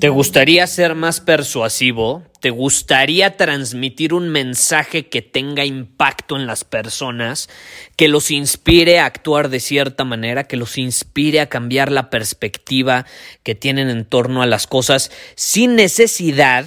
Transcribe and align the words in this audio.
¿Te 0.00 0.10
gustaría 0.10 0.64
ser 0.68 0.94
más 0.94 1.20
persuasivo? 1.20 2.22
¿Te 2.38 2.50
gustaría 2.50 3.36
transmitir 3.36 4.14
un 4.14 4.28
mensaje 4.28 5.08
que 5.08 5.22
tenga 5.22 5.64
impacto 5.64 6.36
en 6.36 6.46
las 6.46 6.62
personas, 6.62 7.48
que 7.96 8.06
los 8.06 8.30
inspire 8.30 9.00
a 9.00 9.06
actuar 9.06 9.48
de 9.48 9.58
cierta 9.58 10.04
manera, 10.04 10.44
que 10.44 10.56
los 10.56 10.78
inspire 10.78 11.40
a 11.40 11.48
cambiar 11.48 11.90
la 11.90 12.10
perspectiva 12.10 13.06
que 13.42 13.56
tienen 13.56 13.90
en 13.90 14.04
torno 14.04 14.40
a 14.40 14.46
las 14.46 14.68
cosas 14.68 15.10
sin 15.34 15.74
necesidad 15.74 16.64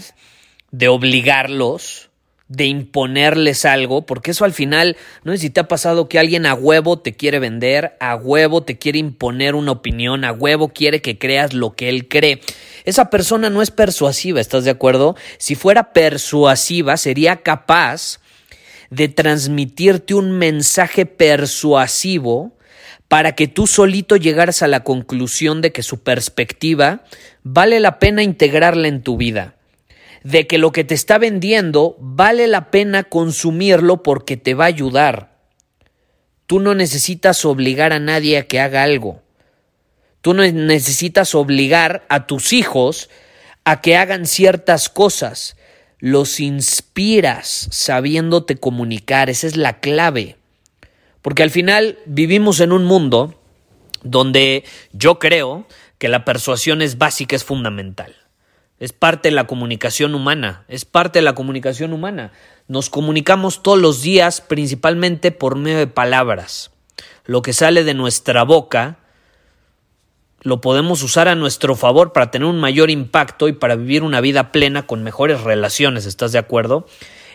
de 0.71 0.89
obligarlos, 0.89 2.10
de 2.51 2.65
imponerles 2.65 3.63
algo, 3.63 4.05
porque 4.05 4.31
eso 4.31 4.43
al 4.43 4.51
final, 4.51 4.97
no 5.23 5.31
sé 5.31 5.37
si 5.37 5.49
te 5.49 5.61
ha 5.61 5.69
pasado 5.69 6.09
que 6.09 6.19
alguien 6.19 6.45
a 6.45 6.53
huevo 6.53 6.99
te 6.99 7.13
quiere 7.13 7.39
vender, 7.39 7.95
a 8.01 8.17
huevo 8.17 8.61
te 8.61 8.77
quiere 8.77 8.99
imponer 8.99 9.55
una 9.55 9.71
opinión, 9.71 10.25
a 10.25 10.33
huevo 10.33 10.67
quiere 10.67 11.01
que 11.01 11.17
creas 11.17 11.53
lo 11.53 11.75
que 11.77 11.87
él 11.87 12.09
cree. 12.09 12.41
Esa 12.83 13.09
persona 13.09 13.49
no 13.49 13.61
es 13.61 13.71
persuasiva, 13.71 14.41
¿estás 14.41 14.65
de 14.65 14.71
acuerdo? 14.71 15.15
Si 15.37 15.55
fuera 15.55 15.93
persuasiva, 15.93 16.97
sería 16.97 17.37
capaz 17.37 18.19
de 18.89 19.07
transmitirte 19.07 20.13
un 20.13 20.33
mensaje 20.33 21.05
persuasivo 21.05 22.51
para 23.07 23.31
que 23.33 23.47
tú 23.47 23.65
solito 23.65 24.17
llegaras 24.17 24.61
a 24.61 24.67
la 24.67 24.83
conclusión 24.83 25.61
de 25.61 25.71
que 25.71 25.83
su 25.83 26.03
perspectiva 26.03 27.05
vale 27.43 27.79
la 27.79 27.97
pena 27.97 28.23
integrarla 28.23 28.89
en 28.89 29.03
tu 29.03 29.15
vida 29.15 29.55
de 30.23 30.47
que 30.47 30.57
lo 30.57 30.71
que 30.71 30.83
te 30.83 30.93
está 30.93 31.17
vendiendo 31.17 31.95
vale 31.99 32.47
la 32.47 32.71
pena 32.71 33.03
consumirlo 33.03 34.03
porque 34.03 34.37
te 34.37 34.53
va 34.53 34.65
a 34.65 34.67
ayudar. 34.67 35.39
Tú 36.45 36.59
no 36.59 36.75
necesitas 36.75 37.45
obligar 37.45 37.93
a 37.93 37.99
nadie 37.99 38.37
a 38.37 38.47
que 38.47 38.59
haga 38.59 38.83
algo. 38.83 39.21
Tú 40.21 40.33
no 40.33 40.43
necesitas 40.43 41.33
obligar 41.33 42.05
a 42.09 42.27
tus 42.27 42.53
hijos 42.53 43.09
a 43.63 43.81
que 43.81 43.97
hagan 43.97 44.25
ciertas 44.25 44.89
cosas. 44.89 45.55
Los 45.99 46.39
inspiras 46.39 47.67
sabiéndote 47.71 48.57
comunicar. 48.57 49.29
Esa 49.29 49.47
es 49.47 49.55
la 49.55 49.79
clave. 49.79 50.37
Porque 51.21 51.43
al 51.43 51.51
final 51.51 51.97
vivimos 52.05 52.59
en 52.59 52.71
un 52.71 52.85
mundo 52.85 53.39
donde 54.03 54.63
yo 54.91 55.19
creo 55.19 55.67
que 55.97 56.09
la 56.09 56.25
persuasión 56.25 56.81
es 56.81 56.97
básica, 56.97 57.35
es 57.35 57.43
fundamental. 57.43 58.15
Es 58.81 58.93
parte 58.93 59.29
de 59.29 59.35
la 59.35 59.45
comunicación 59.45 60.15
humana, 60.15 60.65
es 60.67 60.85
parte 60.85 61.19
de 61.19 61.23
la 61.23 61.35
comunicación 61.35 61.93
humana. 61.93 62.31
Nos 62.67 62.89
comunicamos 62.89 63.61
todos 63.61 63.77
los 63.77 64.01
días 64.01 64.41
principalmente 64.41 65.31
por 65.31 65.55
medio 65.55 65.77
de 65.77 65.85
palabras. 65.85 66.71
Lo 67.25 67.43
que 67.43 67.53
sale 67.53 67.83
de 67.83 67.93
nuestra 67.93 68.41
boca 68.41 68.97
lo 70.41 70.61
podemos 70.61 71.03
usar 71.03 71.27
a 71.27 71.35
nuestro 71.35 71.75
favor 71.75 72.11
para 72.11 72.31
tener 72.31 72.47
un 72.47 72.59
mayor 72.59 72.89
impacto 72.89 73.47
y 73.47 73.53
para 73.53 73.75
vivir 73.75 74.01
una 74.01 74.19
vida 74.19 74.51
plena 74.51 74.87
con 74.87 75.03
mejores 75.03 75.41
relaciones, 75.41 76.07
¿estás 76.07 76.31
de 76.31 76.39
acuerdo? 76.39 76.87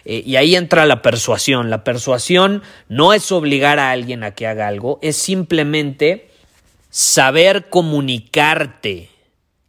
Eh, 0.04 0.24
y 0.26 0.34
ahí 0.34 0.56
entra 0.56 0.84
la 0.84 1.00
persuasión. 1.00 1.70
La 1.70 1.84
persuasión 1.84 2.64
no 2.88 3.12
es 3.12 3.30
obligar 3.30 3.78
a 3.78 3.92
alguien 3.92 4.24
a 4.24 4.32
que 4.32 4.48
haga 4.48 4.66
algo, 4.66 4.98
es 5.00 5.16
simplemente 5.16 6.28
saber 6.90 7.68
comunicarte 7.68 9.10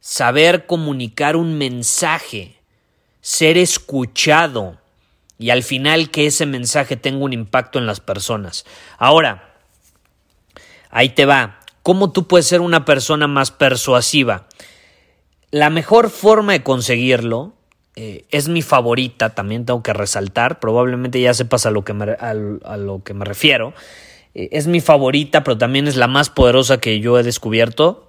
saber 0.08 0.68
comunicar 0.68 1.36
un 1.36 1.58
mensaje, 1.58 2.56
ser 3.20 3.58
escuchado 3.58 4.78
y 5.38 5.50
al 5.50 5.64
final 5.64 6.12
que 6.12 6.28
ese 6.28 6.46
mensaje 6.46 6.96
tenga 6.96 7.26
un 7.26 7.34
impacto 7.34 7.78
en 7.78 7.86
las 7.86 8.00
personas. 8.00 8.66
Ahora, 8.98 9.54
ahí 10.92 11.10
te 11.10 11.26
va. 11.26 11.60
¿Cómo 11.84 12.14
tú 12.14 12.26
puedes 12.26 12.48
ser 12.48 12.62
una 12.62 12.86
persona 12.86 13.28
más 13.28 13.52
persuasiva? 13.52 14.48
La 15.52 15.70
mejor 15.70 16.10
forma 16.10 16.54
de 16.54 16.64
conseguirlo 16.64 17.52
eh, 17.98 18.24
es 18.32 18.48
mi 18.48 18.62
favorita, 18.62 19.36
también 19.36 19.66
tengo 19.66 19.84
que 19.84 19.92
resaltar, 19.92 20.62
probablemente 20.62 21.20
ya 21.20 21.34
sepas 21.34 21.66
a 21.66 21.72
lo 21.72 21.84
que 21.84 21.92
me, 21.92 22.14
a, 22.14 22.34
lo 22.34 23.04
que 23.04 23.14
me 23.14 23.26
refiero. 23.26 23.74
Eh, 24.34 24.48
es 24.54 24.68
mi 24.68 24.80
favorita, 24.80 25.44
pero 25.44 25.58
también 25.58 25.86
es 25.86 25.98
la 25.98 26.08
más 26.08 26.30
poderosa 26.30 26.78
que 26.78 27.02
yo 27.02 27.20
he 27.20 27.24
descubierto 27.24 28.07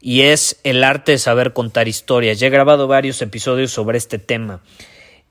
y 0.00 0.22
es 0.22 0.60
el 0.64 0.84
arte 0.84 1.12
de 1.12 1.18
saber 1.18 1.52
contar 1.52 1.88
historias. 1.88 2.38
Ya 2.38 2.46
he 2.46 2.50
grabado 2.50 2.86
varios 2.86 3.20
episodios 3.22 3.72
sobre 3.72 3.98
este 3.98 4.18
tema. 4.18 4.62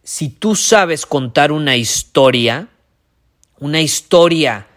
Si 0.03 0.29
tú 0.29 0.55
sabes 0.55 1.05
contar 1.05 1.51
una 1.51 1.75
historia, 1.75 2.69
una 3.59 3.81
historia 3.81 4.67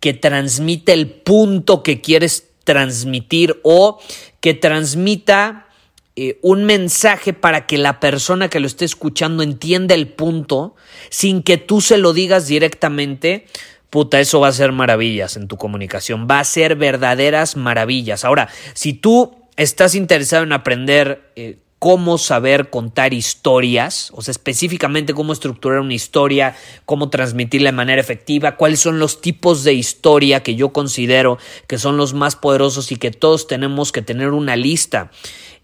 que 0.00 0.14
transmite 0.14 0.92
el 0.92 1.10
punto 1.10 1.82
que 1.82 2.00
quieres 2.00 2.48
transmitir 2.64 3.60
o 3.62 4.00
que 4.40 4.54
transmita 4.54 5.68
eh, 6.16 6.38
un 6.42 6.64
mensaje 6.64 7.32
para 7.32 7.66
que 7.66 7.78
la 7.78 8.00
persona 8.00 8.48
que 8.48 8.60
lo 8.60 8.66
esté 8.66 8.84
escuchando 8.84 9.42
entienda 9.42 9.94
el 9.94 10.08
punto 10.08 10.74
sin 11.10 11.42
que 11.42 11.56
tú 11.58 11.80
se 11.80 11.98
lo 11.98 12.12
digas 12.12 12.46
directamente, 12.46 13.46
puta, 13.90 14.20
eso 14.20 14.40
va 14.40 14.48
a 14.48 14.52
ser 14.52 14.72
maravillas 14.72 15.36
en 15.36 15.48
tu 15.48 15.56
comunicación, 15.56 16.26
va 16.30 16.40
a 16.40 16.44
ser 16.44 16.76
verdaderas 16.76 17.56
maravillas. 17.56 18.24
Ahora, 18.24 18.48
si 18.74 18.92
tú 18.92 19.34
estás 19.56 19.94
interesado 19.94 20.42
en 20.44 20.52
aprender 20.52 21.32
eh, 21.36 21.58
cómo 21.78 22.16
saber 22.18 22.70
contar 22.70 23.12
historias, 23.12 24.10
o 24.14 24.22
sea, 24.22 24.32
específicamente 24.32 25.14
cómo 25.14 25.32
estructurar 25.32 25.80
una 25.80 25.94
historia, 25.94 26.56
cómo 26.84 27.10
transmitirla 27.10 27.70
de 27.70 27.76
manera 27.76 28.00
efectiva, 28.00 28.56
cuáles 28.56 28.80
son 28.80 28.98
los 28.98 29.20
tipos 29.20 29.62
de 29.62 29.74
historia 29.74 30.42
que 30.42 30.54
yo 30.54 30.70
considero 30.72 31.38
que 31.66 31.78
son 31.78 31.96
los 31.96 32.14
más 32.14 32.34
poderosos 32.34 32.92
y 32.92 32.96
que 32.96 33.10
todos 33.10 33.46
tenemos 33.46 33.92
que 33.92 34.02
tener 34.02 34.30
una 34.30 34.56
lista. 34.56 35.10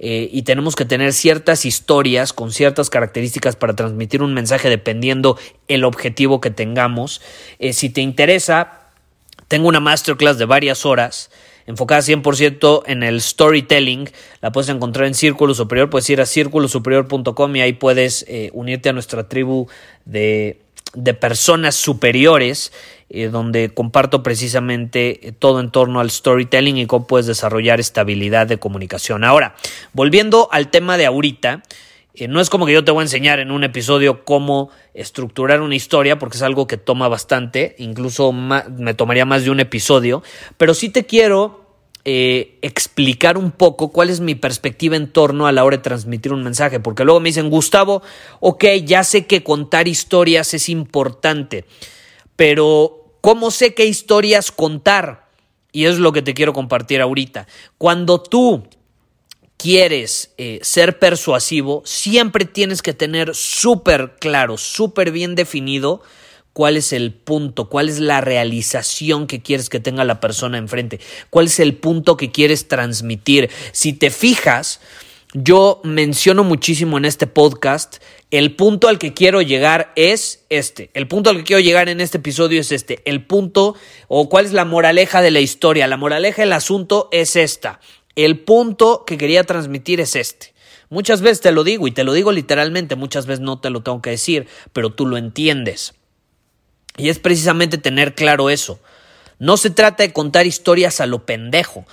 Eh, 0.04 0.28
y 0.32 0.42
tenemos 0.42 0.74
que 0.74 0.84
tener 0.84 1.12
ciertas 1.12 1.64
historias 1.64 2.32
con 2.32 2.50
ciertas 2.50 2.90
características 2.90 3.54
para 3.54 3.76
transmitir 3.76 4.20
un 4.20 4.34
mensaje 4.34 4.68
dependiendo 4.68 5.38
el 5.68 5.84
objetivo 5.84 6.40
que 6.40 6.50
tengamos. 6.50 7.22
Eh, 7.60 7.72
si 7.72 7.88
te 7.88 8.00
interesa, 8.00 8.80
tengo 9.46 9.68
una 9.68 9.78
masterclass 9.78 10.38
de 10.38 10.44
varias 10.44 10.84
horas 10.84 11.30
enfocada 11.66 12.00
100% 12.00 12.82
en 12.86 13.04
el 13.04 13.20
storytelling. 13.20 14.10
La 14.40 14.50
puedes 14.50 14.68
encontrar 14.70 15.06
en 15.06 15.14
Círculo 15.14 15.54
Superior. 15.54 15.88
Puedes 15.88 16.10
ir 16.10 16.20
a 16.20 16.26
círculosuperior.com 16.26 17.56
y 17.56 17.60
ahí 17.60 17.72
puedes 17.72 18.24
eh, 18.26 18.50
unirte 18.52 18.88
a 18.88 18.92
nuestra 18.92 19.28
tribu 19.28 19.68
de, 20.04 20.60
de 20.94 21.14
personas 21.14 21.76
superiores 21.76 22.72
eh, 23.14 23.28
donde 23.28 23.68
comparto 23.74 24.22
precisamente 24.22 25.28
eh, 25.28 25.32
todo 25.32 25.60
en 25.60 25.70
torno 25.70 26.00
al 26.00 26.10
storytelling 26.10 26.78
y 26.78 26.86
cómo 26.86 27.06
puedes 27.06 27.26
desarrollar 27.26 27.78
esta 27.78 28.00
habilidad 28.00 28.46
de 28.46 28.56
comunicación. 28.56 29.22
Ahora, 29.22 29.54
volviendo 29.92 30.48
al 30.50 30.70
tema 30.70 30.96
de 30.96 31.04
ahorita, 31.04 31.62
eh, 32.14 32.26
no 32.26 32.40
es 32.40 32.48
como 32.48 32.64
que 32.64 32.72
yo 32.72 32.84
te 32.84 32.90
voy 32.90 33.00
a 33.00 33.04
enseñar 33.04 33.38
en 33.38 33.50
un 33.50 33.64
episodio 33.64 34.24
cómo 34.24 34.70
estructurar 34.94 35.60
una 35.60 35.74
historia, 35.74 36.18
porque 36.18 36.38
es 36.38 36.42
algo 36.42 36.66
que 36.66 36.78
toma 36.78 37.06
bastante, 37.08 37.76
incluso 37.76 38.32
me 38.32 38.94
tomaría 38.94 39.26
más 39.26 39.44
de 39.44 39.50
un 39.50 39.60
episodio, 39.60 40.22
pero 40.56 40.72
sí 40.72 40.88
te 40.88 41.04
quiero 41.04 41.60
explicar 42.04 43.36
un 43.36 43.50
poco 43.50 43.92
cuál 43.92 44.08
es 44.08 44.20
mi 44.20 44.34
perspectiva 44.34 44.96
en 44.96 45.12
torno 45.12 45.46
a 45.46 45.52
la 45.52 45.64
hora 45.64 45.76
de 45.76 45.82
transmitir 45.82 46.32
un 46.32 46.42
mensaje, 46.42 46.80
porque 46.80 47.04
luego 47.04 47.20
me 47.20 47.28
dicen, 47.28 47.50
Gustavo, 47.50 48.02
ok, 48.40 48.64
ya 48.86 49.04
sé 49.04 49.26
que 49.26 49.44
contar 49.44 49.86
historias 49.86 50.54
es 50.54 50.70
importante, 50.70 51.66
pero 52.36 53.01
¿Cómo 53.22 53.52
sé 53.52 53.72
qué 53.72 53.86
historias 53.86 54.50
contar? 54.50 55.28
Y 55.70 55.86
es 55.86 55.98
lo 55.98 56.12
que 56.12 56.22
te 56.22 56.34
quiero 56.34 56.52
compartir 56.52 57.00
ahorita. 57.00 57.46
Cuando 57.78 58.20
tú 58.20 58.64
quieres 59.56 60.32
eh, 60.38 60.58
ser 60.62 60.98
persuasivo, 60.98 61.82
siempre 61.86 62.44
tienes 62.44 62.82
que 62.82 62.94
tener 62.94 63.34
súper 63.36 64.16
claro, 64.18 64.58
súper 64.58 65.12
bien 65.12 65.36
definido 65.36 66.02
cuál 66.52 66.76
es 66.76 66.92
el 66.92 67.14
punto, 67.14 67.68
cuál 67.68 67.88
es 67.88 68.00
la 68.00 68.20
realización 68.20 69.28
que 69.28 69.40
quieres 69.40 69.68
que 69.68 69.78
tenga 69.78 70.04
la 70.04 70.18
persona 70.18 70.58
enfrente, 70.58 70.98
cuál 71.30 71.46
es 71.46 71.60
el 71.60 71.76
punto 71.76 72.16
que 72.16 72.32
quieres 72.32 72.66
transmitir. 72.66 73.50
Si 73.70 73.92
te 73.92 74.10
fijas, 74.10 74.80
yo 75.32 75.80
menciono 75.84 76.42
muchísimo 76.42 76.98
en 76.98 77.04
este 77.04 77.28
podcast, 77.28 78.02
el 78.32 78.56
punto 78.56 78.88
al 78.88 78.98
que 78.98 79.12
quiero 79.12 79.42
llegar 79.42 79.92
es 79.94 80.46
este, 80.48 80.90
el 80.94 81.06
punto 81.06 81.28
al 81.28 81.36
que 81.36 81.44
quiero 81.44 81.60
llegar 81.60 81.90
en 81.90 82.00
este 82.00 82.16
episodio 82.16 82.62
es 82.62 82.72
este, 82.72 83.02
el 83.04 83.26
punto 83.26 83.76
o 84.08 84.30
cuál 84.30 84.46
es 84.46 84.54
la 84.54 84.64
moraleja 84.64 85.20
de 85.20 85.30
la 85.30 85.40
historia, 85.40 85.86
la 85.86 85.98
moraleja 85.98 86.40
del 86.40 86.54
asunto 86.54 87.10
es 87.12 87.36
esta, 87.36 87.78
el 88.16 88.40
punto 88.40 89.04
que 89.06 89.18
quería 89.18 89.44
transmitir 89.44 90.00
es 90.00 90.16
este. 90.16 90.54
Muchas 90.88 91.20
veces 91.20 91.42
te 91.42 91.52
lo 91.52 91.62
digo 91.62 91.86
y 91.86 91.90
te 91.90 92.04
lo 92.04 92.14
digo 92.14 92.32
literalmente, 92.32 92.96
muchas 92.96 93.26
veces 93.26 93.40
no 93.40 93.60
te 93.60 93.68
lo 93.68 93.82
tengo 93.82 94.00
que 94.00 94.10
decir, 94.10 94.46
pero 94.72 94.90
tú 94.90 95.06
lo 95.06 95.18
entiendes. 95.18 95.92
Y 96.96 97.10
es 97.10 97.18
precisamente 97.18 97.76
tener 97.76 98.14
claro 98.14 98.48
eso. 98.48 98.80
No 99.38 99.58
se 99.58 99.68
trata 99.68 100.04
de 100.04 100.12
contar 100.14 100.46
historias 100.46 101.00
a 101.00 101.06
lo 101.06 101.26
pendejo. 101.26 101.84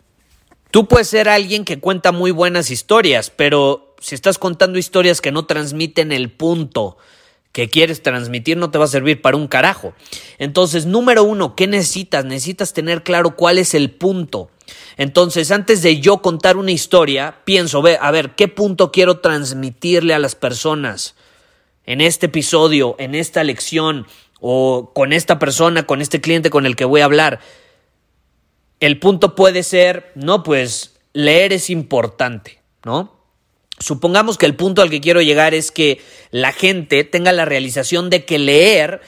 Tú 0.72 0.88
puedes 0.88 1.08
ser 1.08 1.30
alguien 1.30 1.66
que 1.66 1.80
cuenta 1.80 2.12
muy 2.12 2.30
buenas 2.30 2.70
historias, 2.70 3.32
pero 3.32 3.96
si 4.00 4.14
estás 4.14 4.38
contando 4.38 4.78
historias 4.78 5.20
que 5.20 5.32
no 5.32 5.46
transmiten 5.46 6.12
el 6.12 6.32
punto 6.32 6.98
que 7.52 7.70
quieres 7.70 8.04
transmitir, 8.04 8.56
no 8.58 8.70
te 8.70 8.78
va 8.78 8.86
a 8.86 8.90
servir 8.90 9.20
para 9.22 9.36
un 9.36 9.48
carajo. 9.48 9.94
Entonces, 10.38 10.86
número 10.86 11.24
uno, 11.24 11.56
¿qué 11.56 11.66
necesitas? 11.66 12.24
Necesitas 12.24 12.74
tener 12.74 13.02
claro 13.02 13.36
cuál 13.36 13.58
es 13.58 13.74
el 13.74 13.90
punto. 13.90 14.52
Entonces, 14.98 15.50
antes 15.50 15.82
de 15.82 16.00
yo 16.00 16.22
contar 16.22 16.56
una 16.56 16.72
historia, 16.72 17.40
pienso, 17.46 17.82
ve, 17.82 17.98
a 18.00 18.12
ver, 18.12 18.36
¿qué 18.36 18.48
punto 18.48 18.92
quiero 18.92 19.20
transmitirle 19.20 20.14
a 20.14 20.20
las 20.20 20.36
personas 20.36 21.16
en 21.88 22.02
este 22.02 22.28
episodio, 22.28 22.96
en 23.00 23.16
esta 23.16 23.44
lección, 23.44 24.06
o 24.40 24.92
con 24.94 25.14
esta 25.14 25.40
persona, 25.40 25.88
con 25.88 26.02
este 26.02 26.22
cliente 26.22 26.52
con 26.52 26.68
el 26.68 26.76
que 26.76 26.86
voy 26.86 27.02
a 27.02 27.06
hablar? 27.06 27.40
El 28.80 29.00
punto 29.00 29.36
puede 29.36 29.64
ser, 29.64 30.12
no, 30.16 30.44
pues 30.44 30.96
leer 31.14 31.54
es 31.54 31.70
importante, 31.70 32.62
¿no? 32.86 33.18
Supongamos 33.80 34.38
que 34.38 34.46
el 34.46 34.56
punto 34.56 34.82
al 34.82 34.90
que 34.90 35.02
quiero 35.02 35.22
llegar 35.22 35.54
es 35.54 35.72
que 35.72 36.02
la 36.32 36.52
gente 36.52 37.04
tenga 37.04 37.32
la 37.32 37.46
realización 37.46 38.10
de 38.10 38.26
que 38.26 38.38
leer 38.38 39.02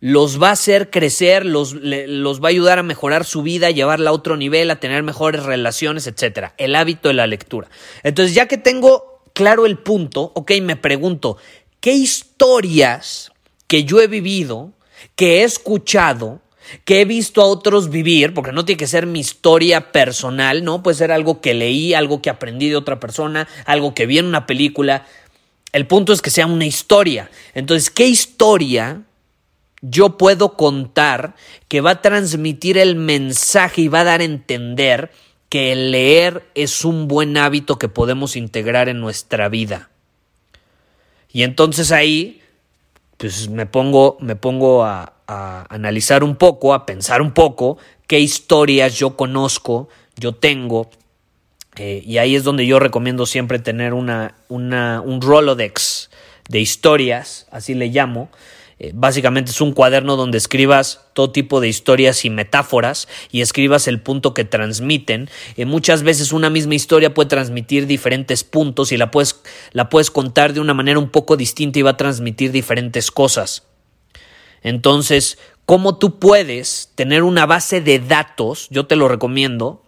los 0.00 0.42
va 0.42 0.48
a 0.48 0.52
hacer 0.52 0.90
crecer, 0.90 1.44
los, 1.44 1.74
los 1.74 2.42
va 2.42 2.48
a 2.48 2.50
ayudar 2.50 2.78
a 2.78 2.82
mejorar 2.82 3.24
su 3.24 3.42
vida, 3.42 3.66
a 3.66 3.70
llevarla 3.70 4.10
a 4.10 4.14
otro 4.14 4.36
nivel, 4.36 4.70
a 4.70 4.80
tener 4.80 5.02
mejores 5.02 5.42
relaciones, 5.42 6.06
etc. 6.06 6.52
El 6.56 6.74
hábito 6.74 7.08
de 7.08 7.14
la 7.14 7.26
lectura. 7.26 7.68
Entonces, 8.02 8.34
ya 8.34 8.46
que 8.46 8.56
tengo 8.56 9.22
claro 9.34 9.66
el 9.66 9.78
punto, 9.78 10.32
ok, 10.34 10.52
me 10.62 10.76
pregunto, 10.76 11.36
¿qué 11.80 11.92
historias 11.92 13.30
que 13.66 13.84
yo 13.84 14.00
he 14.00 14.06
vivido, 14.06 14.72
que 15.16 15.40
he 15.40 15.44
escuchado, 15.44 16.40
que 16.84 17.00
he 17.00 17.04
visto 17.04 17.42
a 17.42 17.46
otros 17.46 17.90
vivir, 17.90 18.34
porque 18.34 18.52
no 18.52 18.64
tiene 18.64 18.78
que 18.78 18.86
ser 18.86 19.06
mi 19.06 19.20
historia 19.20 19.92
personal, 19.92 20.64
¿no? 20.64 20.82
Puede 20.82 20.96
ser 20.96 21.12
algo 21.12 21.40
que 21.40 21.54
leí, 21.54 21.94
algo 21.94 22.22
que 22.22 22.30
aprendí 22.30 22.68
de 22.68 22.76
otra 22.76 23.00
persona, 23.00 23.48
algo 23.66 23.94
que 23.94 24.06
vi 24.06 24.18
en 24.18 24.26
una 24.26 24.46
película. 24.46 25.06
El 25.72 25.86
punto 25.86 26.12
es 26.12 26.22
que 26.22 26.30
sea 26.30 26.46
una 26.46 26.66
historia. 26.66 27.30
Entonces, 27.54 27.90
¿qué 27.90 28.06
historia 28.06 29.02
yo 29.82 30.18
puedo 30.18 30.56
contar 30.56 31.34
que 31.68 31.80
va 31.80 31.92
a 31.92 32.02
transmitir 32.02 32.76
el 32.78 32.96
mensaje 32.96 33.82
y 33.82 33.88
va 33.88 34.00
a 34.00 34.04
dar 34.04 34.20
a 34.20 34.24
entender 34.24 35.10
que 35.48 35.72
el 35.72 35.90
leer 35.90 36.48
es 36.54 36.84
un 36.84 37.08
buen 37.08 37.36
hábito 37.36 37.76
que 37.76 37.88
podemos 37.88 38.36
integrar 38.36 38.88
en 38.88 39.00
nuestra 39.00 39.48
vida. 39.48 39.90
Y 41.32 41.42
entonces 41.42 41.92
ahí, 41.92 42.40
pues 43.16 43.48
me 43.48 43.66
pongo, 43.66 44.16
me 44.20 44.36
pongo 44.36 44.84
a, 44.84 45.14
a 45.30 45.64
analizar 45.68 46.24
un 46.24 46.34
poco, 46.34 46.74
a 46.74 46.86
pensar 46.86 47.22
un 47.22 47.30
poco 47.30 47.78
qué 48.08 48.18
historias 48.18 48.98
yo 48.98 49.16
conozco, 49.16 49.88
yo 50.16 50.34
tengo, 50.34 50.90
eh, 51.76 52.02
y 52.04 52.18
ahí 52.18 52.34
es 52.34 52.42
donde 52.42 52.66
yo 52.66 52.80
recomiendo 52.80 53.26
siempre 53.26 53.60
tener 53.60 53.94
una, 53.94 54.34
una, 54.48 55.00
un 55.00 55.20
Rolodex 55.20 56.10
de 56.48 56.58
historias, 56.58 57.46
así 57.52 57.74
le 57.74 57.86
llamo, 57.86 58.28
eh, 58.80 58.90
básicamente 58.92 59.52
es 59.52 59.60
un 59.60 59.72
cuaderno 59.72 60.16
donde 60.16 60.36
escribas 60.36 61.02
todo 61.12 61.30
tipo 61.30 61.60
de 61.60 61.68
historias 61.68 62.24
y 62.24 62.30
metáforas 62.30 63.06
y 63.30 63.42
escribas 63.42 63.86
el 63.86 64.00
punto 64.00 64.34
que 64.34 64.44
transmiten. 64.44 65.30
Eh, 65.56 65.64
muchas 65.64 66.02
veces 66.02 66.32
una 66.32 66.50
misma 66.50 66.74
historia 66.74 67.14
puede 67.14 67.28
transmitir 67.28 67.86
diferentes 67.86 68.42
puntos 68.42 68.90
y 68.90 68.96
la 68.96 69.12
puedes, 69.12 69.40
la 69.70 69.90
puedes 69.90 70.10
contar 70.10 70.54
de 70.54 70.60
una 70.60 70.74
manera 70.74 70.98
un 70.98 71.10
poco 71.10 71.36
distinta 71.36 71.78
y 71.78 71.82
va 71.82 71.90
a 71.90 71.96
transmitir 71.96 72.50
diferentes 72.50 73.12
cosas. 73.12 73.69
Entonces, 74.62 75.38
¿cómo 75.66 75.98
tú 75.98 76.18
puedes 76.18 76.90
tener 76.94 77.22
una 77.22 77.46
base 77.46 77.80
de 77.80 77.98
datos? 77.98 78.68
Yo 78.70 78.86
te 78.86 78.96
lo 78.96 79.08
recomiendo. 79.08 79.82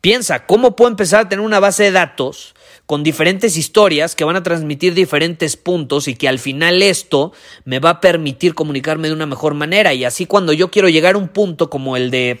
Piensa, 0.00 0.46
¿cómo 0.46 0.74
puedo 0.74 0.90
empezar 0.90 1.20
a 1.20 1.28
tener 1.28 1.44
una 1.44 1.60
base 1.60 1.84
de 1.84 1.92
datos 1.92 2.54
con 2.86 3.02
diferentes 3.02 3.56
historias 3.56 4.14
que 4.14 4.24
van 4.24 4.36
a 4.36 4.42
transmitir 4.42 4.94
diferentes 4.94 5.56
puntos 5.56 6.08
y 6.08 6.14
que 6.14 6.28
al 6.28 6.38
final 6.38 6.82
esto 6.82 7.32
me 7.64 7.78
va 7.78 7.90
a 7.90 8.00
permitir 8.00 8.54
comunicarme 8.54 9.08
de 9.08 9.14
una 9.14 9.26
mejor 9.26 9.54
manera. 9.54 9.94
Y 9.94 10.04
así 10.04 10.26
cuando 10.26 10.52
yo 10.52 10.70
quiero 10.70 10.88
llegar 10.88 11.14
a 11.14 11.18
un 11.18 11.28
punto 11.28 11.70
como 11.70 11.96
el 11.96 12.10
de 12.10 12.40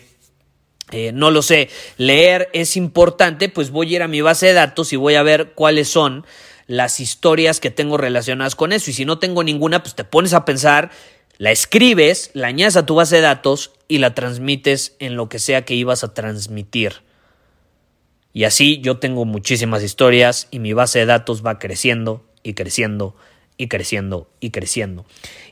eh, 0.90 1.10
no 1.14 1.30
lo 1.30 1.40
sé, 1.40 1.70
leer 1.96 2.50
es 2.52 2.76
importante, 2.76 3.48
pues 3.48 3.70
voy 3.70 3.92
a 3.92 3.96
ir 3.96 4.02
a 4.02 4.08
mi 4.08 4.20
base 4.20 4.48
de 4.48 4.52
datos 4.52 4.92
y 4.92 4.96
voy 4.96 5.14
a 5.14 5.22
ver 5.22 5.52
cuáles 5.54 5.88
son 5.88 6.26
las 6.66 7.00
historias 7.00 7.60
que 7.60 7.70
tengo 7.70 7.96
relacionadas 7.96 8.54
con 8.54 8.72
eso. 8.72 8.90
Y 8.90 8.92
si 8.92 9.06
no 9.06 9.18
tengo 9.18 9.42
ninguna, 9.42 9.82
pues 9.82 9.94
te 9.94 10.04
pones 10.04 10.34
a 10.34 10.44
pensar, 10.44 10.90
la 11.38 11.50
escribes, 11.50 12.30
la 12.34 12.48
añades 12.48 12.76
a 12.76 12.86
tu 12.86 12.94
base 12.94 13.16
de 13.16 13.22
datos 13.22 13.72
y 13.88 13.98
la 13.98 14.14
transmites 14.14 14.94
en 14.98 15.16
lo 15.16 15.28
que 15.28 15.38
sea 15.38 15.64
que 15.64 15.74
ibas 15.74 16.04
a 16.04 16.14
transmitir. 16.14 17.02
Y 18.32 18.44
así 18.44 18.80
yo 18.80 18.98
tengo 18.98 19.24
muchísimas 19.24 19.82
historias 19.82 20.48
y 20.50 20.58
mi 20.58 20.72
base 20.72 21.00
de 21.00 21.06
datos 21.06 21.44
va 21.44 21.58
creciendo 21.58 22.24
y 22.42 22.54
creciendo 22.54 23.14
y 23.58 23.68
creciendo 23.68 24.30
y 24.40 24.50
creciendo. 24.50 25.04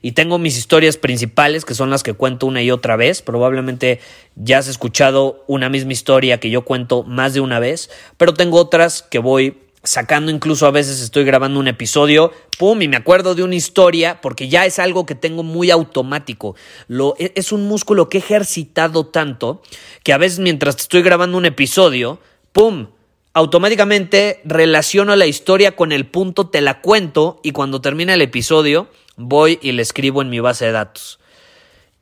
Y 0.03 0.13
tengo 0.13 0.39
mis 0.39 0.57
historias 0.57 0.97
principales, 0.97 1.65
que 1.65 1.75
son 1.75 1.91
las 1.91 2.03
que 2.03 2.15
cuento 2.15 2.47
una 2.47 2.63
y 2.63 2.71
otra 2.71 2.97
vez. 2.97 3.23
Probablemente 3.23 4.01
ya 4.37 4.59
has 4.59 4.69
escuchado 4.69 5.45
una 5.47 5.69
misma 5.69 5.93
historia 5.93 6.41
que 6.41 6.51
yo 6.51 6.65
cuento 6.65 7.03
más 7.03 7.35
de 7.35 7.41
una 7.41 7.59
vez, 7.59 7.91
pero 8.17 8.35
tengo 8.35 8.59
otras 8.59 9.03
que 9.03 9.19
voy 9.19 9.59
sacando, 9.83 10.31
incluso 10.31 10.67
a 10.67 10.71
veces 10.71 11.01
estoy 11.01 11.25
grabando 11.25 11.59
un 11.59 11.69
episodio, 11.69 12.33
pum, 12.59 12.83
y 12.83 12.89
me 12.89 12.97
acuerdo 12.97 13.35
de 13.35 13.43
una 13.43 13.55
historia, 13.55 14.21
porque 14.21 14.49
ya 14.49 14.67
es 14.67 14.79
algo 14.79 15.07
que 15.07 15.15
tengo 15.15 15.43
muy 15.43 15.71
automático. 15.71 16.55
Lo, 16.87 17.15
e, 17.19 17.33
es 17.35 17.53
un 17.53 17.67
músculo 17.67 18.09
que 18.09 18.19
he 18.19 18.21
ejercitado 18.21 19.07
tanto 19.07 19.63
que 20.03 20.13
a 20.13 20.19
veces 20.19 20.39
mientras 20.39 20.77
estoy 20.77 21.03
grabando 21.03 21.39
un 21.39 21.47
episodio, 21.47 22.21
¡pum! 22.53 22.89
Automáticamente 23.33 24.41
relaciono 24.45 25.15
la 25.15 25.27
historia 25.27 25.77
con 25.77 25.93
el 25.93 26.07
punto, 26.07 26.49
te 26.49 26.61
la 26.61 26.81
cuento 26.81 27.41
y 27.45 27.53
cuando 27.53 27.81
termina 27.81 28.15
el 28.15 28.23
episodio 28.23 28.89
voy 29.17 29.59
y 29.63 29.71
le 29.73 29.83
escribo 29.83 30.21
en 30.21 30.31
mi 30.31 30.41
base 30.41 30.67
de 30.67 30.73
datos. 30.73 31.21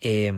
Eh, 0.01 0.33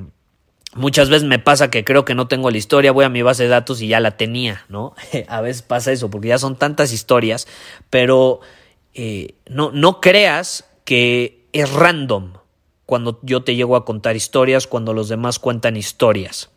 muchas 0.74 1.08
veces 1.08 1.26
me 1.26 1.38
pasa 1.38 1.70
que 1.70 1.84
creo 1.84 2.04
que 2.04 2.14
no 2.14 2.28
tengo 2.28 2.50
la 2.50 2.58
historia, 2.58 2.92
voy 2.92 3.04
a 3.04 3.08
mi 3.08 3.22
base 3.22 3.44
de 3.44 3.48
datos 3.48 3.80
y 3.82 3.88
ya 3.88 4.00
la 4.00 4.16
tenía, 4.16 4.64
¿no? 4.68 4.94
a 5.28 5.40
veces 5.40 5.62
pasa 5.62 5.92
eso 5.92 6.10
porque 6.10 6.28
ya 6.28 6.38
son 6.38 6.56
tantas 6.56 6.92
historias, 6.92 7.46
pero 7.90 8.40
eh, 8.94 9.34
no, 9.48 9.70
no 9.72 10.00
creas 10.00 10.64
que 10.84 11.46
es 11.52 11.72
random 11.72 12.32
cuando 12.86 13.20
yo 13.22 13.42
te 13.44 13.54
llego 13.54 13.76
a 13.76 13.84
contar 13.84 14.16
historias, 14.16 14.66
cuando 14.66 14.92
los 14.92 15.08
demás 15.08 15.38
cuentan 15.38 15.76
historias. 15.76 16.50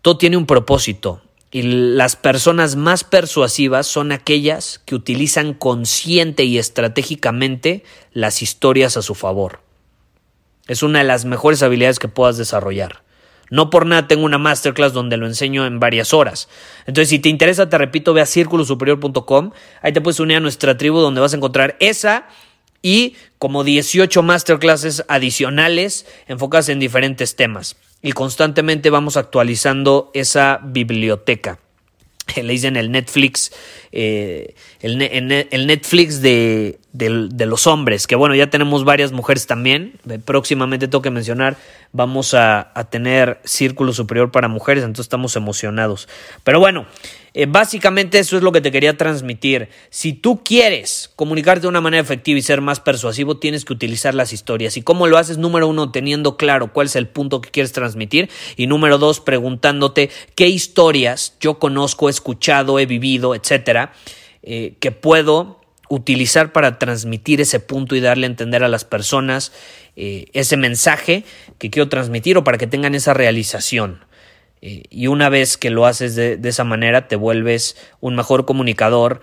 Todo 0.00 0.16
tiene 0.16 0.36
un 0.36 0.46
propósito. 0.46 1.20
Y 1.50 1.62
las 1.62 2.16
personas 2.16 2.76
más 2.76 3.04
persuasivas 3.04 3.86
son 3.86 4.10
aquellas 4.10 4.80
que 4.86 4.94
utilizan 4.94 5.52
consciente 5.52 6.44
y 6.44 6.58
estratégicamente 6.58 7.84
las 8.12 8.40
historias 8.40 8.96
a 8.96 9.02
su 9.02 9.14
favor. 9.14 9.60
Es 10.66 10.82
una 10.82 11.00
de 11.00 11.04
las 11.04 11.24
mejores 11.24 11.62
habilidades 11.62 11.98
que 11.98 12.08
puedas 12.08 12.38
desarrollar. 12.38 13.02
No 13.52 13.68
por 13.68 13.84
nada 13.84 14.08
tengo 14.08 14.24
una 14.24 14.38
masterclass 14.38 14.94
donde 14.94 15.18
lo 15.18 15.26
enseño 15.26 15.66
en 15.66 15.78
varias 15.78 16.14
horas. 16.14 16.48
Entonces, 16.86 17.10
si 17.10 17.18
te 17.18 17.28
interesa, 17.28 17.68
te 17.68 17.76
repito, 17.76 18.14
ve 18.14 18.22
a 18.22 18.26
círculosuperior.com. 18.26 19.50
Ahí 19.82 19.92
te 19.92 20.00
puedes 20.00 20.20
unir 20.20 20.38
a 20.38 20.40
nuestra 20.40 20.78
tribu 20.78 21.00
donde 21.00 21.20
vas 21.20 21.34
a 21.34 21.36
encontrar 21.36 21.76
esa 21.78 22.28
y 22.80 23.14
como 23.36 23.62
18 23.62 24.22
masterclasses 24.22 25.04
adicionales 25.06 26.06
enfocadas 26.28 26.70
en 26.70 26.78
diferentes 26.80 27.36
temas 27.36 27.76
y 28.00 28.12
constantemente 28.12 28.88
vamos 28.88 29.18
actualizando 29.18 30.10
esa 30.14 30.58
biblioteca. 30.64 31.58
Le 32.36 32.54
dicen 32.54 32.76
el 32.76 32.90
Netflix 32.90 33.52
eh, 33.92 34.54
el, 34.80 34.98
Netflix 35.66 36.22
de, 36.22 36.78
los 36.92 37.66
hombres, 37.66 38.06
que 38.06 38.16
bueno, 38.16 38.34
ya 38.34 38.48
tenemos 38.48 38.84
varias 38.84 39.12
mujeres 39.12 39.46
también. 39.46 39.94
Próximamente 40.24 40.88
tengo 40.88 41.02
que 41.02 41.10
mencionar, 41.10 41.56
vamos 41.92 42.34
a, 42.34 42.72
a 42.74 42.84
tener 42.84 43.40
Círculo 43.44 43.92
Superior 43.92 44.30
para 44.30 44.48
Mujeres, 44.48 44.82
entonces 44.82 45.06
estamos 45.06 45.36
emocionados. 45.36 46.08
Pero 46.42 46.58
bueno, 46.58 46.86
eh, 47.34 47.46
básicamente 47.46 48.18
eso 48.18 48.36
es 48.36 48.42
lo 48.42 48.52
que 48.52 48.60
te 48.60 48.70
quería 48.70 48.96
transmitir. 48.96 49.70
Si 49.88 50.12
tú 50.12 50.42
quieres 50.44 51.10
comunicarte 51.16 51.62
de 51.62 51.68
una 51.68 51.80
manera 51.80 52.02
efectiva 52.02 52.38
y 52.38 52.42
ser 52.42 52.60
más 52.60 52.80
persuasivo, 52.80 53.38
tienes 53.38 53.64
que 53.64 53.72
utilizar 53.72 54.14
las 54.14 54.34
historias. 54.34 54.76
¿Y 54.76 54.82
cómo 54.82 55.06
lo 55.06 55.16
haces? 55.16 55.38
Número 55.38 55.66
uno, 55.66 55.90
teniendo 55.90 56.36
claro 56.36 56.72
cuál 56.72 56.88
es 56.88 56.96
el 56.96 57.08
punto 57.08 57.40
que 57.40 57.50
quieres 57.50 57.72
transmitir. 57.72 58.28
Y 58.56 58.66
número 58.66 58.98
dos, 58.98 59.20
preguntándote 59.20 60.10
qué 60.34 60.48
historias 60.48 61.36
yo 61.40 61.58
conozco, 61.58 62.08
he 62.08 62.10
escuchado, 62.10 62.78
he 62.78 62.84
vivido, 62.84 63.34
etcétera, 63.34 63.81
eh, 64.42 64.74
que 64.80 64.90
puedo 64.92 65.60
utilizar 65.88 66.52
para 66.52 66.78
transmitir 66.78 67.40
ese 67.40 67.60
punto 67.60 67.94
y 67.94 68.00
darle 68.00 68.26
a 68.26 68.30
entender 68.30 68.64
a 68.64 68.68
las 68.68 68.84
personas 68.84 69.52
eh, 69.94 70.26
ese 70.32 70.56
mensaje 70.56 71.24
que 71.58 71.70
quiero 71.70 71.88
transmitir 71.88 72.38
o 72.38 72.44
para 72.44 72.58
que 72.58 72.66
tengan 72.66 72.94
esa 72.94 73.14
realización. 73.14 74.04
Eh, 74.62 74.84
y 74.90 75.08
una 75.08 75.28
vez 75.28 75.56
que 75.56 75.70
lo 75.70 75.86
haces 75.86 76.14
de, 76.14 76.38
esa 76.42 76.64
manera, 76.64 77.08
te 77.08 77.16
vuelves 77.16 77.76
un 78.00 78.14
mejor 78.16 78.46
comunicador, 78.46 79.20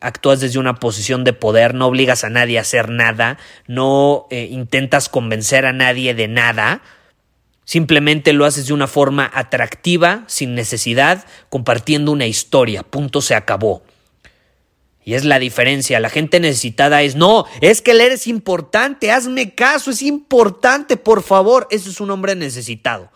actúas 0.00 0.38
desde 0.40 0.60
una 0.60 0.76
posición 0.76 1.24
de 1.24 1.32
poder, 1.32 1.74
no 1.74 1.86
obligas 1.86 2.22
a 2.22 2.30
nadie 2.30 2.58
a 2.58 2.60
hacer 2.60 2.88
nada, 2.88 3.36
no 3.66 4.28
intentas 4.30 5.08
convencer 5.08 5.66
a 5.66 5.72
nadie 5.72 6.14
de 6.14 6.28
nada, 6.28 6.82
simplemente 7.66 8.32
lo 8.32 8.46
haces 8.46 8.68
de 8.68 8.72
una 8.72 8.86
forma 8.86 9.30
atractiva, 9.34 10.24
sin 10.28 10.54
necesidad, 10.54 11.26
compartiendo 11.50 12.12
una 12.12 12.26
historia, 12.26 12.82
punto 12.82 13.20
se 13.20 13.34
acabó. 13.34 13.82
Y 15.04 15.14
es 15.14 15.24
la 15.24 15.38
diferencia. 15.38 16.00
La 16.00 16.10
gente 16.10 16.40
necesitada 16.40 17.02
es, 17.02 17.14
no, 17.14 17.44
es 17.60 17.80
que 17.80 17.94
leer 17.94 18.12
es 18.12 18.26
importante, 18.26 19.12
hazme 19.12 19.54
caso, 19.54 19.92
es 19.92 20.02
importante, 20.02 20.96
por 20.96 21.22
favor. 21.22 21.68
Eso 21.70 21.90
es 21.90 22.00
un 22.00 22.10
hombre 22.10 22.34
necesitado. 22.34 23.12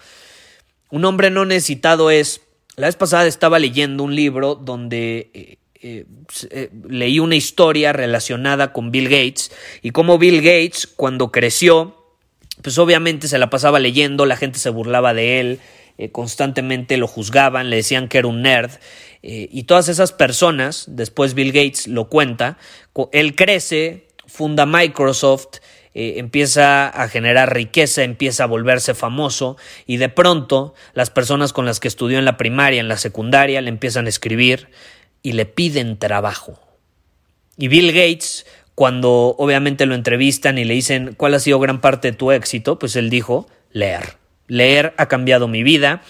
Un 0.91 1.05
hombre 1.05 1.31
no 1.31 1.45
necesitado 1.45 2.13
es... 2.13 2.43
La 2.77 2.87
vez 2.87 2.95
pasada 2.95 3.27
estaba 3.27 3.59
leyendo 3.59 4.05
un 4.05 4.15
libro 4.15 4.55
donde 4.55 5.31
eh, 5.35 5.59
eh, 5.83 6.07
eh, 6.51 6.71
leí 6.89 7.19
una 7.19 7.35
historia 7.35 7.93
relacionada 7.93 8.73
con 8.73 8.93
Bill 8.93 9.09
Gates 9.09 9.51
y 9.83 9.91
cómo 9.91 10.17
Bill 10.17 10.43
Gates 10.43 10.87
cuando 10.87 11.33
creció, 11.33 12.00
pues 12.63 12.79
obviamente 12.79 13.29
se 13.29 13.39
la 13.39 13.51
pasaba 13.51 13.79
leyendo, 13.79 14.27
la 14.27 14.37
gente 14.37 14.59
se 14.59 14.71
burlaba 14.71 15.15
de 15.15 15.41
él, 15.41 15.61
constantemente 16.13 16.97
lo 16.97 17.07
juzgaban, 17.07 17.69
le 17.69 17.77
decían 17.77 18.09
que 18.09 18.19
era 18.19 18.27
un 18.29 18.41
nerd 18.41 18.71
y 19.23 19.65
todas 19.65 19.89
esas 19.89 20.13
personas, 20.13 20.87
después 20.89 21.35
Bill 21.35 21.53
Gates 21.53 21.87
lo 21.87 22.09
cuenta, 22.09 22.57
él 23.13 23.35
crece, 23.35 24.09
funda 24.27 24.65
Microsoft, 24.65 25.59
eh, 25.93 26.15
empieza 26.19 26.89
a 26.89 27.09
generar 27.09 27.53
riqueza, 27.53 28.05
empieza 28.05 28.45
a 28.45 28.47
volverse 28.47 28.95
famoso 28.95 29.57
y 29.87 29.97
de 29.97 30.09
pronto 30.09 30.75
las 30.95 31.11
personas 31.11 31.53
con 31.53 31.67
las 31.67 31.81
que 31.81 31.89
estudió 31.89 32.19
en 32.19 32.25
la 32.25 32.37
primaria, 32.37 32.81
en 32.81 32.87
la 32.87 32.97
secundaria, 32.97 33.61
le 33.61 33.71
empiezan 33.71 34.07
a 34.07 34.09
escribir 34.09 34.69
y 35.23 35.33
le 35.33 35.47
piden 35.47 35.99
trabajo. 35.99 36.61
Y 37.57 37.67
Bill 37.67 37.89
Gates, 37.89 38.47
cuando 38.81 39.35
obviamente 39.37 39.85
lo 39.85 39.95
entrevistan 39.95 40.57
y 40.57 40.65
le 40.65 40.73
dicen 40.73 41.13
cuál 41.15 41.35
ha 41.35 41.39
sido 41.39 41.59
gran 41.59 41.83
parte 41.83 42.13
de 42.13 42.17
tu 42.17 42.33
éxito, 42.33 42.79
pues 42.79 42.97
él 42.97 43.11
dijo 43.11 43.47
leer. 43.73 44.17
Leer 44.47 44.95
ha 44.97 45.05
cambiado 45.05 45.49
mi 45.49 45.63
vida 45.63 46.01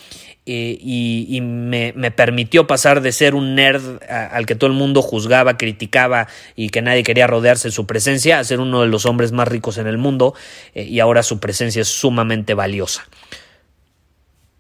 eh, 0.47 0.79
y, 0.81 1.41
me, 1.41 1.93
permitió 2.13 2.69
pasar 2.69 3.01
de 3.01 3.11
ser 3.11 3.35
un 3.35 3.57
nerd 3.57 4.01
al 4.09 4.47
que 4.47 4.55
todo 4.55 4.71
el 4.71 4.77
mundo 4.77 5.03
juzgaba, 5.03 5.57
criticaba 5.57 6.29
y 6.55 6.69
que 6.69 6.81
nadie 6.81 7.03
quería 7.03 7.27
rodearse 7.27 7.67
de 7.67 7.73
su 7.73 7.89
presencia 7.89 8.39
a 8.39 8.45
ser 8.45 8.61
uno 8.61 8.83
de 8.83 8.87
los 8.87 9.05
hombres 9.05 9.33
más 9.33 9.49
ricos 9.49 9.77
en 9.77 9.89
el 9.89 9.99
mundo 9.99 10.35
eh, 10.73 10.85
y 10.85 11.01
ahora 11.01 11.25
su 11.25 11.41
presencia 11.41 11.83
es 11.83 11.89
sumamente 11.89 12.55
valiosa. 12.55 13.05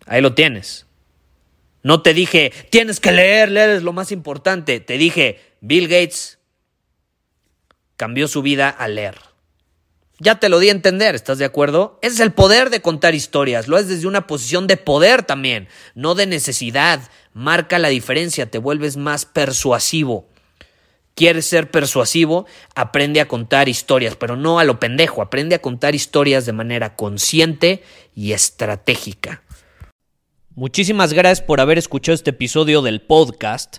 Ahí 0.06 0.20
lo 0.20 0.34
tienes. 0.34 0.88
No 1.84 2.02
te 2.02 2.12
dije, 2.12 2.52
tienes 2.70 2.98
que 2.98 3.12
leer, 3.12 3.52
leer 3.52 3.70
es 3.70 3.84
lo 3.84 3.92
más 3.92 4.10
importante. 4.10 4.80
Te 4.80 4.98
dije, 4.98 5.38
Bill 5.60 5.86
Gates 5.86 6.39
cambió 8.00 8.28
su 8.28 8.40
vida 8.40 8.70
al 8.70 8.94
leer. 8.94 9.16
Ya 10.20 10.40
te 10.40 10.48
lo 10.48 10.58
di 10.58 10.70
a 10.70 10.72
entender, 10.72 11.14
¿estás 11.14 11.36
de 11.36 11.44
acuerdo? 11.44 11.98
Ese 12.00 12.14
es 12.14 12.20
el 12.20 12.32
poder 12.32 12.70
de 12.70 12.80
contar 12.80 13.14
historias, 13.14 13.68
lo 13.68 13.76
es 13.76 13.88
desde 13.88 14.06
una 14.06 14.26
posición 14.26 14.66
de 14.66 14.78
poder 14.78 15.22
también, 15.22 15.68
no 15.94 16.14
de 16.14 16.24
necesidad. 16.24 17.02
Marca 17.34 17.78
la 17.78 17.90
diferencia, 17.90 18.50
te 18.50 18.56
vuelves 18.56 18.96
más 18.96 19.26
persuasivo. 19.26 20.30
¿Quieres 21.14 21.44
ser 21.44 21.70
persuasivo? 21.70 22.46
Aprende 22.74 23.20
a 23.20 23.28
contar 23.28 23.68
historias, 23.68 24.16
pero 24.16 24.34
no 24.34 24.58
a 24.58 24.64
lo 24.64 24.80
pendejo, 24.80 25.20
aprende 25.20 25.56
a 25.56 25.60
contar 25.60 25.94
historias 25.94 26.46
de 26.46 26.54
manera 26.54 26.96
consciente 26.96 27.82
y 28.14 28.32
estratégica. 28.32 29.42
Muchísimas 30.54 31.12
gracias 31.12 31.42
por 31.46 31.60
haber 31.60 31.76
escuchado 31.76 32.14
este 32.14 32.30
episodio 32.30 32.80
del 32.80 33.02
podcast. 33.02 33.78